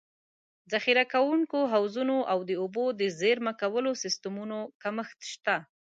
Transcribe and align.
ذخیره 0.71 1.03
کوونکو 1.13 1.59
حوضونو 1.73 2.17
او 2.31 2.39
د 2.49 2.51
اوبو 2.61 2.85
د 2.99 3.01
زېرمه 3.19 3.53
کولو 3.61 3.91
سیستمونو 4.03 4.59
کمښت 4.83 5.19
شته. 5.31 5.55